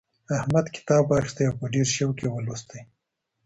احمد 0.37 0.65
کتاب 0.75 1.03
واخیستی 1.11 1.43
او 1.47 1.55
په 1.59 1.65
ډېر 1.73 1.87
شوق 1.95 2.15
یې 2.23 2.29
ولوستی. 2.31 2.81